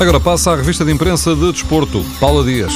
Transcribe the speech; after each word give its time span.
Agora 0.00 0.18
passa 0.18 0.52
à 0.52 0.56
revista 0.56 0.82
de 0.82 0.90
imprensa 0.90 1.36
de 1.36 1.52
Desporto. 1.52 2.02
Paula 2.18 2.42
Dias. 2.42 2.72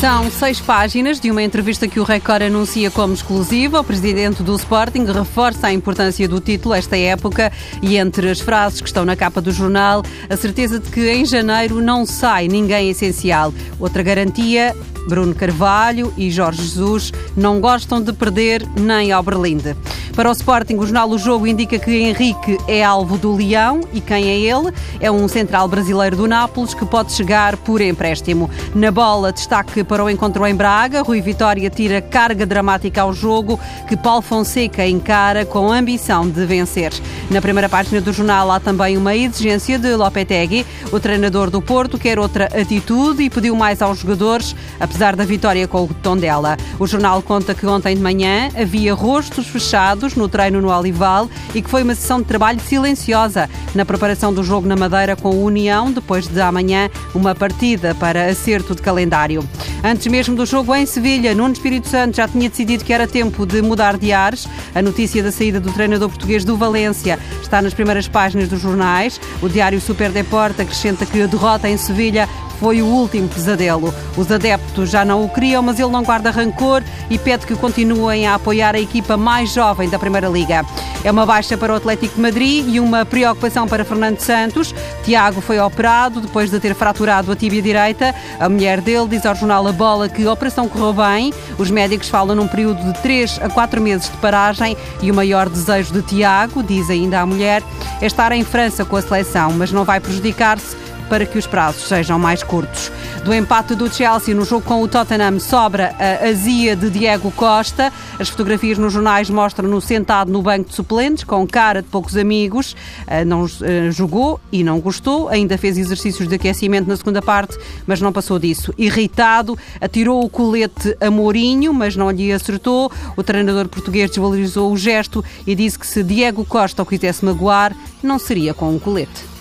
São 0.00 0.30
seis 0.30 0.58
páginas 0.58 1.20
de 1.20 1.30
uma 1.30 1.42
entrevista 1.42 1.86
que 1.86 2.00
o 2.00 2.04
Record 2.04 2.44
anuncia 2.44 2.90
como 2.90 3.12
exclusiva. 3.12 3.80
O 3.80 3.84
presidente 3.84 4.42
do 4.42 4.56
Sporting 4.56 5.04
reforça 5.04 5.66
a 5.66 5.72
importância 5.74 6.26
do 6.26 6.40
título 6.40 6.74
esta 6.74 6.96
época 6.96 7.52
e 7.82 7.98
entre 7.98 8.30
as 8.30 8.40
frases 8.40 8.80
que 8.80 8.88
estão 8.88 9.04
na 9.04 9.14
capa 9.14 9.42
do 9.42 9.52
jornal, 9.52 10.02
a 10.30 10.36
certeza 10.36 10.80
de 10.80 10.90
que 10.90 11.06
em 11.06 11.26
janeiro 11.26 11.82
não 11.82 12.06
sai 12.06 12.48
ninguém 12.48 12.88
essencial. 12.88 13.52
Outra 13.78 14.02
garantia, 14.02 14.74
Bruno 15.08 15.34
Carvalho 15.34 16.12
e 16.16 16.30
Jorge 16.30 16.62
Jesus 16.62 17.12
não 17.36 17.60
gostam 17.60 18.02
de 18.02 18.12
perder 18.12 18.66
nem 18.76 19.12
ao 19.12 19.22
Berlinde. 19.22 19.76
Para 20.14 20.28
o 20.28 20.32
Sporting, 20.32 20.76
o 20.76 20.82
jornal 20.82 21.08
O 21.08 21.18
Jogo 21.18 21.46
indica 21.46 21.78
que 21.78 21.90
Henrique 21.90 22.58
é 22.68 22.84
alvo 22.84 23.16
do 23.16 23.34
Leão 23.34 23.80
e 23.94 24.00
quem 24.00 24.28
é 24.28 24.38
ele? 24.38 24.70
É 25.00 25.10
um 25.10 25.26
central 25.26 25.66
brasileiro 25.68 26.16
do 26.16 26.26
Nápoles 26.26 26.74
que 26.74 26.84
pode 26.84 27.12
chegar 27.12 27.56
por 27.56 27.80
empréstimo. 27.80 28.50
Na 28.74 28.90
bola, 28.90 29.32
destaque 29.32 29.82
para 29.82 30.04
o 30.04 30.10
encontro 30.10 30.46
em 30.46 30.54
Braga. 30.54 31.02
Rui 31.02 31.22
Vitória 31.22 31.70
tira 31.70 32.02
carga 32.02 32.44
dramática 32.44 33.00
ao 33.00 33.14
jogo 33.14 33.58
que 33.88 33.96
Paulo 33.96 34.20
Fonseca 34.20 34.86
encara 34.86 35.46
com 35.46 35.72
a 35.72 35.78
ambição 35.78 36.28
de 36.28 36.44
vencer. 36.44 36.92
Na 37.30 37.40
primeira 37.40 37.68
página 37.68 38.00
do 38.00 38.12
jornal 38.12 38.50
há 38.50 38.60
também 38.60 38.98
uma 38.98 39.16
exigência 39.16 39.78
de 39.78 39.96
Lopetegui. 39.96 40.66
O 40.92 41.00
treinador 41.00 41.48
do 41.48 41.62
Porto 41.62 41.98
quer 41.98 42.18
outra 42.18 42.46
atitude 42.46 43.22
e 43.22 43.30
pediu 43.30 43.56
mais 43.56 43.80
aos 43.80 44.00
jogadores, 44.00 44.54
apesar 44.92 45.16
da 45.16 45.24
vitória 45.24 45.66
com 45.66 45.84
o 45.84 45.88
Tondela. 45.88 46.54
O 46.78 46.86
jornal 46.86 47.22
conta 47.22 47.54
que 47.54 47.66
ontem 47.66 47.96
de 47.96 48.02
manhã 48.02 48.50
havia 48.54 48.92
rostos 48.92 49.46
fechados 49.46 50.14
no 50.14 50.28
treino 50.28 50.60
no 50.60 50.68
Olival 50.68 51.30
e 51.54 51.62
que 51.62 51.70
foi 51.70 51.82
uma 51.82 51.94
sessão 51.94 52.20
de 52.20 52.26
trabalho 52.26 52.60
silenciosa 52.60 53.48
na 53.74 53.86
preparação 53.86 54.34
do 54.34 54.44
jogo 54.44 54.68
na 54.68 54.76
Madeira 54.76 55.16
com 55.16 55.30
o 55.30 55.44
União, 55.44 55.90
depois 55.90 56.28
de 56.28 56.40
amanhã 56.42 56.90
uma 57.14 57.34
partida 57.34 57.94
para 57.94 58.26
acerto 58.26 58.74
de 58.74 58.82
calendário. 58.82 59.42
Antes 59.82 60.06
mesmo 60.08 60.36
do 60.36 60.44
jogo 60.44 60.74
em 60.74 60.84
Sevilha, 60.84 61.34
Nuno 61.34 61.54
Espírito 61.54 61.88
Santo 61.88 62.18
já 62.18 62.28
tinha 62.28 62.50
decidido 62.50 62.84
que 62.84 62.92
era 62.92 63.08
tempo 63.08 63.46
de 63.46 63.62
mudar 63.62 63.96
de 63.96 64.12
ares. 64.12 64.46
A 64.74 64.82
notícia 64.82 65.22
da 65.22 65.32
saída 65.32 65.58
do 65.58 65.72
treinador 65.72 66.10
português 66.10 66.44
do 66.44 66.56
Valência 66.56 67.18
está 67.42 67.62
nas 67.62 67.72
primeiras 67.72 68.06
páginas 68.06 68.48
dos 68.48 68.60
jornais. 68.60 69.18
O 69.40 69.48
diário 69.48 69.80
Super 69.80 70.12
Deporte 70.12 70.60
acrescenta 70.60 71.06
que 71.06 71.22
a 71.22 71.26
derrota 71.26 71.68
em 71.68 71.78
Sevilha 71.78 72.28
foi 72.62 72.80
o 72.80 72.86
último 72.86 73.28
pesadelo. 73.28 73.92
Os 74.16 74.30
adeptos 74.30 74.88
já 74.88 75.04
não 75.04 75.24
o 75.24 75.28
queriam, 75.28 75.60
mas 75.60 75.80
ele 75.80 75.90
não 75.90 76.04
guarda 76.04 76.30
rancor 76.30 76.80
e 77.10 77.18
pede 77.18 77.44
que 77.44 77.56
continuem 77.56 78.24
a 78.24 78.36
apoiar 78.36 78.76
a 78.76 78.78
equipa 78.78 79.16
mais 79.16 79.52
jovem 79.52 79.90
da 79.90 79.98
Primeira 79.98 80.28
Liga. 80.28 80.64
É 81.02 81.10
uma 81.10 81.26
baixa 81.26 81.58
para 81.58 81.72
o 81.72 81.76
Atlético 81.76 82.14
de 82.14 82.20
Madrid 82.20 82.64
e 82.68 82.78
uma 82.78 83.04
preocupação 83.04 83.66
para 83.66 83.84
Fernando 83.84 84.20
Santos. 84.20 84.72
Tiago 85.02 85.40
foi 85.40 85.58
operado 85.58 86.20
depois 86.20 86.52
de 86.52 86.60
ter 86.60 86.72
fraturado 86.76 87.32
a 87.32 87.34
tíbia 87.34 87.60
direita. 87.60 88.14
A 88.38 88.48
mulher 88.48 88.80
dele 88.80 89.08
diz 89.08 89.26
ao 89.26 89.34
jornal 89.34 89.66
A 89.66 89.72
Bola 89.72 90.08
que 90.08 90.24
a 90.24 90.32
operação 90.32 90.68
correu 90.68 90.92
bem. 90.92 91.34
Os 91.58 91.68
médicos 91.68 92.08
falam 92.08 92.36
num 92.36 92.46
período 92.46 92.80
de 92.92 93.02
3 93.02 93.40
a 93.42 93.48
4 93.48 93.80
meses 93.80 94.08
de 94.08 94.16
paragem 94.18 94.76
e 95.00 95.10
o 95.10 95.14
maior 95.14 95.48
desejo 95.48 95.92
de 95.94 96.02
Tiago, 96.02 96.62
diz 96.62 96.88
ainda 96.88 97.18
a 97.18 97.26
mulher, 97.26 97.60
é 98.00 98.06
estar 98.06 98.30
em 98.30 98.44
França 98.44 98.84
com 98.84 98.94
a 98.94 99.02
seleção, 99.02 99.52
mas 99.52 99.72
não 99.72 99.82
vai 99.82 99.98
prejudicar-se 99.98 100.76
para 101.12 101.26
que 101.26 101.36
os 101.36 101.46
prazos 101.46 101.88
sejam 101.88 102.18
mais 102.18 102.42
curtos. 102.42 102.90
Do 103.22 103.34
empate 103.34 103.74
do 103.74 103.92
Chelsea 103.92 104.34
no 104.34 104.46
jogo 104.46 104.64
com 104.64 104.80
o 104.80 104.88
Tottenham 104.88 105.38
sobra 105.38 105.94
a 105.98 106.26
azia 106.26 106.74
de 106.74 106.88
Diego 106.88 107.30
Costa. 107.32 107.92
As 108.18 108.30
fotografias 108.30 108.78
nos 108.78 108.94
jornais 108.94 109.28
mostram-no 109.28 109.78
sentado 109.78 110.32
no 110.32 110.40
banco 110.40 110.70
de 110.70 110.74
suplentes, 110.74 111.22
com 111.22 111.46
cara 111.46 111.82
de 111.82 111.88
poucos 111.88 112.16
amigos. 112.16 112.74
Ah, 113.06 113.26
não 113.26 113.44
ah, 113.44 113.90
jogou 113.90 114.40
e 114.50 114.64
não 114.64 114.80
gostou, 114.80 115.28
ainda 115.28 115.58
fez 115.58 115.76
exercícios 115.76 116.26
de 116.26 116.36
aquecimento 116.36 116.88
na 116.88 116.96
segunda 116.96 117.20
parte, 117.20 117.58
mas 117.86 118.00
não 118.00 118.10
passou 118.10 118.38
disso. 118.38 118.72
Irritado, 118.78 119.58
atirou 119.82 120.24
o 120.24 120.30
colete 120.30 120.96
a 120.98 121.10
Mourinho, 121.10 121.74
mas 121.74 121.94
não 121.94 122.10
lhe 122.10 122.32
acertou. 122.32 122.90
O 123.18 123.22
treinador 123.22 123.68
português 123.68 124.08
desvalorizou 124.08 124.72
o 124.72 124.78
gesto 124.78 125.22
e 125.46 125.54
disse 125.54 125.78
que 125.78 125.86
se 125.86 126.02
Diego 126.02 126.42
Costa 126.42 126.82
o 126.82 126.86
quisesse 126.86 127.22
magoar, 127.22 127.76
não 128.02 128.18
seria 128.18 128.54
com 128.54 128.74
um 128.74 128.78
colete. 128.78 129.31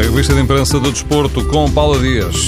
A 0.00 0.02
revista 0.02 0.32
de 0.32 0.40
imprensa 0.40 0.80
do 0.80 0.90
desporto 0.90 1.44
com 1.44 1.70
Paula 1.70 1.98
Dias. 1.98 2.46